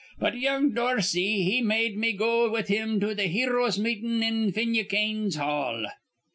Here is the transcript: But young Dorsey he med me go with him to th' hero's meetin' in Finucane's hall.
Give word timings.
But 0.17 0.39
young 0.39 0.73
Dorsey 0.73 1.43
he 1.43 1.61
med 1.61 1.95
me 1.95 2.13
go 2.13 2.49
with 2.49 2.69
him 2.69 2.99
to 3.01 3.13
th' 3.13 3.29
hero's 3.29 3.77
meetin' 3.77 4.23
in 4.23 4.51
Finucane's 4.51 5.35
hall. 5.35 5.85